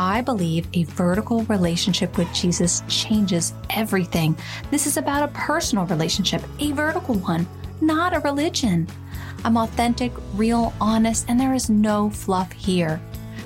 [0.00, 4.38] I believe a vertical relationship with Jesus changes everything.
[4.70, 7.48] This is about a personal relationship, a vertical one,
[7.80, 8.86] not a religion.
[9.44, 13.00] I'm authentic, real, honest, and there is no fluff here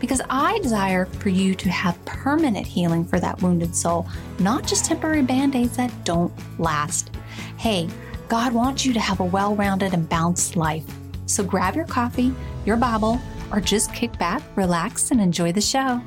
[0.00, 4.08] because I desire for you to have permanent healing for that wounded soul,
[4.38, 7.10] not just temporary band aids that don't last.
[7.58, 7.90] Hey,
[8.28, 10.86] God wants you to have a well rounded and balanced life.
[11.26, 13.20] So grab your coffee, your Bible,
[13.52, 16.00] or just kick back, relax, and enjoy the show.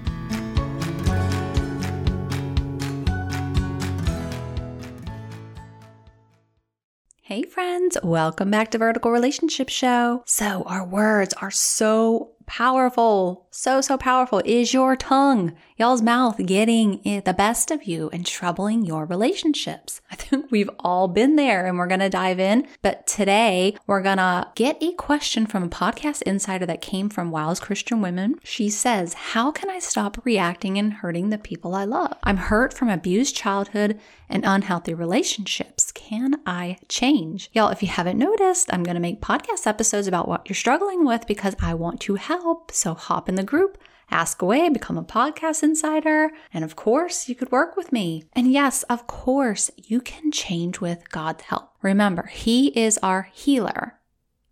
[7.32, 10.22] Hey, friends, welcome back to Vertical Relationship Show.
[10.26, 17.00] So, our words are so powerful, so, so powerful is your tongue, y'all's mouth getting
[17.24, 20.02] the best of you and troubling your relationships.
[20.12, 22.68] I think we've all been there and we're going to dive in.
[22.82, 27.32] But today we're going to get a question from a podcast insider that came from
[27.32, 28.36] Wiles Christian Women.
[28.44, 32.18] She says, How can I stop reacting and hurting the people I love?
[32.24, 35.81] I'm hurt from abused childhood and unhealthy relationships.
[36.12, 37.50] Can I change?
[37.54, 41.06] Y'all, if you haven't noticed, I'm going to make podcast episodes about what you're struggling
[41.06, 42.74] with because I want to help.
[42.74, 43.78] So hop in the group,
[44.10, 48.26] ask away, become a podcast insider, and of course, you could work with me.
[48.34, 51.76] And yes, of course, you can change with God's help.
[51.82, 53.98] Remember, He is our healer,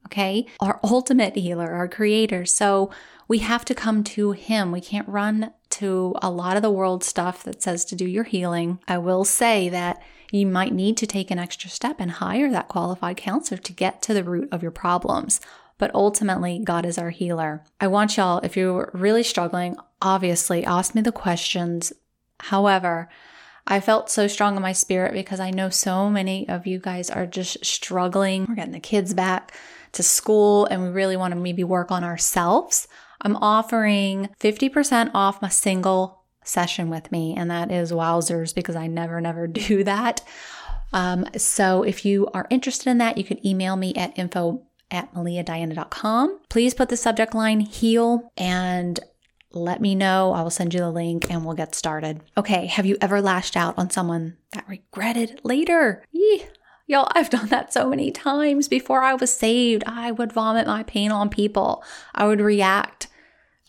[0.06, 0.46] okay?
[0.62, 2.46] Our ultimate healer, our creator.
[2.46, 2.90] So
[3.28, 4.72] we have to come to Him.
[4.72, 8.24] We can't run to a lot of the world stuff that says to do your
[8.24, 8.80] healing.
[8.88, 10.02] I will say that
[10.32, 14.02] you might need to take an extra step and hire that qualified counselor to get
[14.04, 15.42] to the root of your problems
[15.80, 17.64] but ultimately, God is our healer.
[17.80, 21.94] I want y'all, if you're really struggling, obviously ask me the questions.
[22.42, 23.10] However,
[23.66, 27.10] I felt so strong in my spirit because I know so many of you guys
[27.10, 28.46] are just struggling.
[28.48, 29.54] We're getting the kids back
[29.94, 32.90] to school and we really want to maybe work on ourselves.
[33.22, 38.88] I'm offering 50% off my single session with me, and that is wowzers because I
[38.88, 40.22] never, never do that.
[40.92, 45.14] Um, so if you are interested in that, you can email me at info at
[45.14, 46.40] meliadiana.com.
[46.50, 49.00] Please put the subject line heal and
[49.52, 50.34] let me know.
[50.34, 52.22] I will send you the link and we'll get started.
[52.38, 56.04] Okay, have you ever lashed out on someone that regretted later?
[56.12, 56.46] Yee.
[56.88, 58.68] Y'all, I've done that so many times.
[58.68, 61.84] Before I was saved, I would vomit my pain on people.
[62.16, 63.08] I would react,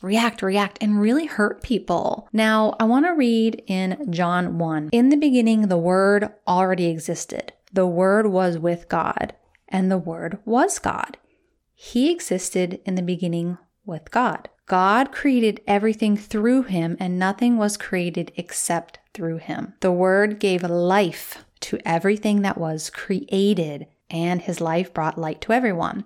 [0.03, 2.29] react, react, and really hurt people.
[2.33, 4.91] Now, I want to read in John 1.
[4.93, 7.53] In the beginning, the Word already existed.
[7.73, 9.35] The Word was with God
[9.71, 11.17] and the Word was God.
[11.73, 13.57] He existed in the beginning
[13.87, 14.49] with God.
[14.67, 19.75] God created everything through him, and nothing was created except through him.
[19.81, 25.53] The Word gave life to everything that was created, and his life brought light to
[25.53, 26.05] everyone.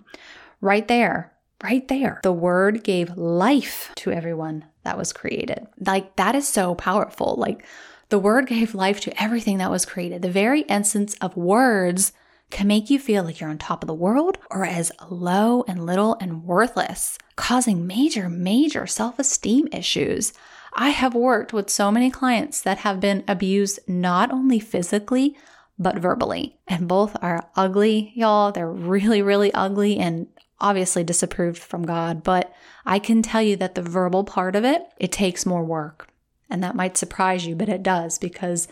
[0.61, 5.67] Right there, right there, the Word gave life to everyone that was created.
[5.79, 7.37] Like, that is so powerful.
[7.37, 7.65] Like,
[8.09, 10.23] the Word gave life to everything that was created.
[10.23, 12.13] The very essence of words
[12.51, 15.85] can make you feel like you're on top of the world or as low and
[15.85, 20.33] little and worthless, causing major, major self esteem issues.
[20.75, 25.37] I have worked with so many clients that have been abused not only physically,
[25.79, 26.59] but verbally.
[26.69, 28.53] And both are ugly, y'all.
[28.53, 30.29] They're really, really ugly and
[30.61, 32.23] obviously disapproved from God.
[32.23, 32.53] But
[32.87, 36.09] I can tell you that the verbal part of it, it takes more work.
[36.51, 38.69] And that might surprise you, but it does because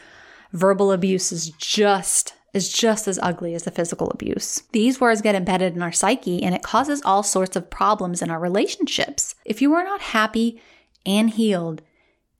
[0.53, 4.63] verbal abuse is just is just as ugly as the physical abuse.
[4.73, 8.31] These words get embedded in our psyche and it causes all sorts of problems in
[8.31, 9.35] our relationships.
[9.47, 10.61] If you are not happy
[11.07, 11.81] and healed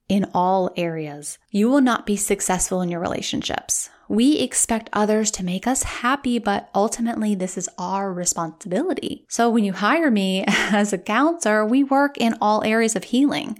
[0.09, 3.89] in all areas, you will not be successful in your relationships.
[4.09, 9.25] We expect others to make us happy, but ultimately, this is our responsibility.
[9.29, 13.59] So, when you hire me as a counselor, we work in all areas of healing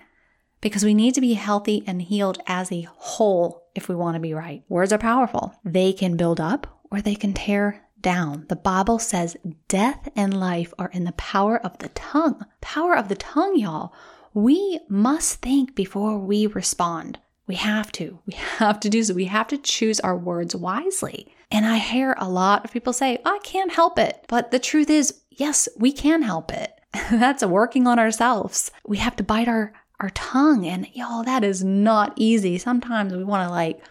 [0.62, 4.22] because we need to be healthy and healed as a whole if we want to
[4.22, 4.64] be right.
[4.70, 5.54] Words are powerful.
[5.64, 8.46] They can build up or they can tear down.
[8.50, 9.36] The Bible says
[9.68, 12.46] death and life are in the power of the tongue.
[12.62, 13.94] Power of the tongue, y'all.
[14.34, 17.20] We must think before we respond.
[17.48, 18.20] We have to.
[18.26, 19.14] We have to do so.
[19.14, 21.34] We have to choose our words wisely.
[21.52, 24.26] And I hear a lot of people say, I can't help it.
[24.28, 26.72] But the truth is, yes, we can help it.
[27.12, 28.72] That's working on ourselves.
[28.86, 30.66] We have to bite our our tongue.
[30.66, 32.58] And y'all, that is not easy.
[32.58, 33.82] Sometimes we want to like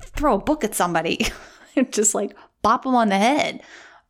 [0.00, 1.26] throw a book at somebody
[1.76, 3.62] and just like bop them on the head.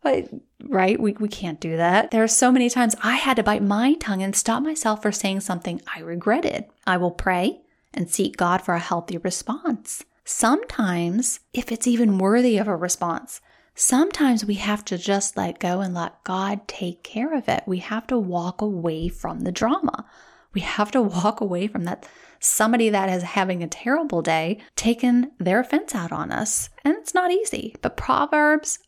[0.02, 0.28] But
[0.64, 2.10] right, we, we can't do that.
[2.10, 5.12] There are so many times I had to bite my tongue and stop myself for
[5.12, 6.66] saying something I regretted.
[6.86, 7.60] I will pray
[7.92, 10.04] and seek God for a healthy response.
[10.24, 13.40] Sometimes, if it's even worthy of a response,
[13.74, 17.64] sometimes we have to just let go and let God take care of it.
[17.66, 20.04] We have to walk away from the drama.
[20.52, 22.06] We have to walk away from that
[22.40, 26.70] somebody that is having a terrible day taking their offense out on us.
[26.84, 27.74] And it's not easy.
[27.82, 28.78] But Proverbs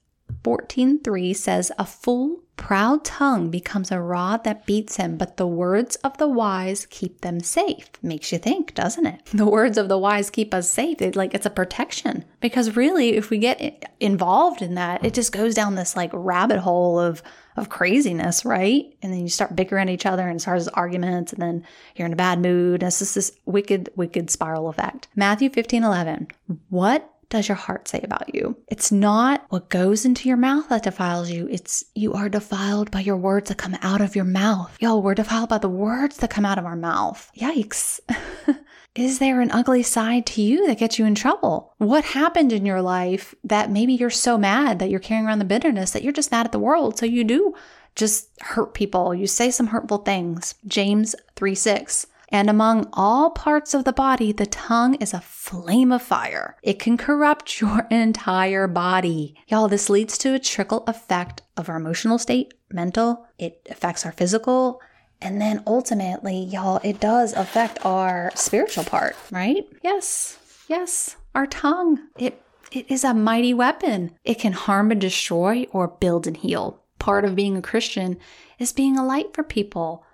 [0.43, 5.97] 14:3 says a fool proud tongue becomes a rod that beats him but the words
[5.97, 7.89] of the wise keep them safe.
[8.03, 9.21] Makes you think doesn't it?
[9.33, 11.01] The words of the wise keep us safe.
[11.01, 12.25] It, like it's a protection.
[12.41, 16.59] Because really if we get involved in that it just goes down this like rabbit
[16.59, 17.23] hole of
[17.57, 18.95] of craziness right?
[19.03, 21.65] And then you start bickering at each other and starts arguments and then
[21.97, 22.83] you're in a bad mood.
[22.83, 25.09] It's just this wicked wicked spiral effect.
[25.17, 26.29] Matthew 15 11
[26.69, 28.57] what does your heart say about you?
[28.69, 31.49] It's not what goes into your mouth that defiles you.
[31.51, 34.77] It's you are defiled by your words that come out of your mouth.
[34.81, 37.31] Y'all, we're defiled by the words that come out of our mouth.
[37.39, 38.01] Yikes.
[38.97, 41.73] Is there an ugly side to you that gets you in trouble?
[41.79, 45.45] What happened in your life that maybe you're so mad that you're carrying around the
[45.45, 46.99] bitterness that you're just mad at the world?
[46.99, 47.55] So you do
[47.95, 49.15] just hurt people.
[49.15, 50.57] You say some hurtful things.
[50.67, 52.07] James 3 6.
[52.31, 56.57] And among all parts of the body, the tongue is a flame of fire.
[56.63, 59.35] It can corrupt your entire body.
[59.49, 64.13] Y'all, this leads to a trickle effect of our emotional state, mental, it affects our
[64.13, 64.81] physical,
[65.21, 69.67] and then ultimately, y'all, it does affect our spiritual part, right?
[69.83, 70.39] Yes,
[70.69, 71.99] yes, our tongue.
[72.17, 72.43] It
[72.73, 74.13] it is a mighty weapon.
[74.25, 76.81] It can harm and destroy or build and heal.
[76.99, 78.19] Part of being a Christian
[78.59, 80.05] is being a light for people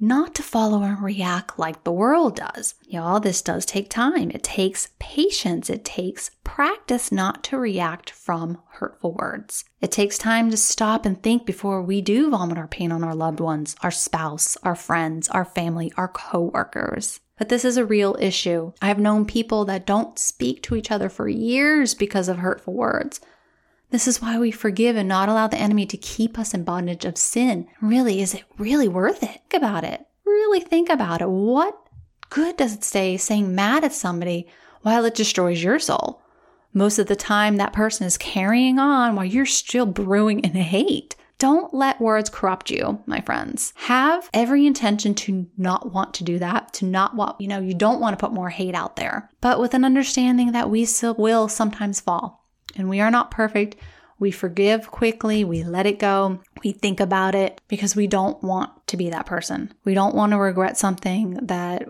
[0.00, 2.74] not to follow and react like the world does.
[2.88, 4.30] Y'all, this does take time.
[4.30, 5.68] It takes patience.
[5.68, 9.64] It takes practice not to react from hurtful words.
[9.80, 13.14] It takes time to stop and think before we do vomit our pain on our
[13.14, 17.20] loved ones, our spouse, our friends, our family, our coworkers.
[17.40, 18.72] But this is a real issue.
[18.82, 23.20] I've known people that don't speak to each other for years because of hurtful words.
[23.90, 27.04] This is why we forgive and not allow the enemy to keep us in bondage
[27.04, 27.66] of sin.
[27.82, 29.40] Really, is it really worth it?
[29.50, 30.06] Think about it.
[30.24, 31.28] Really think about it.
[31.28, 31.76] What
[32.28, 34.46] good does it say saying mad at somebody
[34.82, 36.22] while it destroys your soul?
[36.72, 41.16] Most of the time, that person is carrying on while you're still brewing in hate.
[41.38, 43.72] Don't let words corrupt you, my friends.
[43.74, 47.74] Have every intention to not want to do that, to not want, you know, you
[47.74, 51.14] don't want to put more hate out there, but with an understanding that we still
[51.14, 52.39] will sometimes fall.
[52.80, 53.76] And we are not perfect.
[54.18, 58.86] We forgive quickly, we let it go, we think about it because we don't want
[58.88, 59.72] to be that person.
[59.84, 61.88] We don't want to regret something that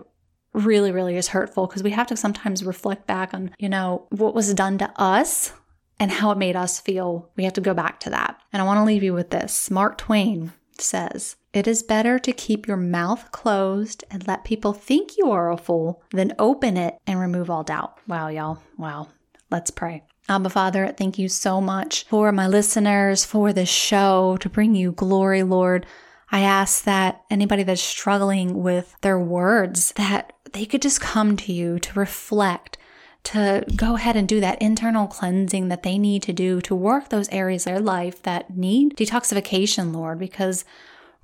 [0.53, 4.33] really, really is hurtful because we have to sometimes reflect back on, you know, what
[4.33, 5.53] was done to us
[5.99, 7.29] and how it made us feel.
[7.35, 8.39] We have to go back to that.
[8.51, 9.69] And I want to leave you with this.
[9.69, 15.17] Mark Twain says, It is better to keep your mouth closed and let people think
[15.17, 17.97] you are a fool than open it and remove all doubt.
[18.07, 18.59] Wow, y'all.
[18.77, 19.09] Wow.
[19.49, 20.03] Let's pray.
[20.31, 24.93] Abba Father, thank you so much for my listeners, for this show, to bring you
[24.93, 25.85] glory, Lord.
[26.31, 31.51] I ask that anybody that's struggling with their words, that they could just come to
[31.51, 32.77] you to reflect,
[33.25, 37.09] to go ahead and do that internal cleansing that they need to do to work
[37.09, 40.63] those areas of their life that need detoxification, Lord, because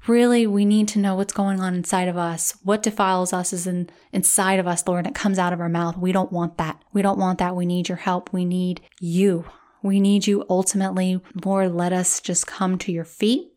[0.07, 2.57] really we need to know what's going on inside of us.
[2.63, 5.69] What defiles us is in, inside of us, Lord, and it comes out of our
[5.69, 5.97] mouth.
[5.97, 6.81] We don't want that.
[6.93, 7.55] We don't want that.
[7.55, 8.31] We need your help.
[8.33, 9.45] We need you.
[9.83, 11.21] We need you ultimately.
[11.43, 13.51] Lord, let us just come to your feet.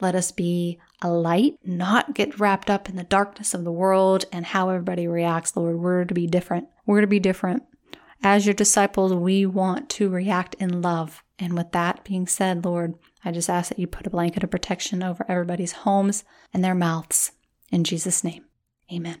[0.00, 4.24] Let us be a light, not get wrapped up in the darkness of the world
[4.32, 5.78] and how everybody reacts, Lord.
[5.78, 6.68] We're to be different.
[6.86, 7.64] We're to be different.
[8.22, 11.24] As your disciples, we want to react in love.
[11.38, 14.50] And with that being said, Lord, I just ask that you put a blanket of
[14.50, 17.32] protection over everybody's homes and their mouths.
[17.70, 18.44] In Jesus' name,
[18.92, 19.20] amen.